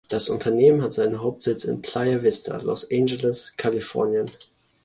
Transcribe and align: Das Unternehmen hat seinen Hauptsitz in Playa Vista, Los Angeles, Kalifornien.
Das 0.09 0.29
Unternehmen 0.29 0.81
hat 0.81 0.95
seinen 0.95 1.21
Hauptsitz 1.21 1.63
in 1.63 1.83
Playa 1.83 2.23
Vista, 2.23 2.57
Los 2.57 2.89
Angeles, 2.91 3.53
Kalifornien. 3.57 4.31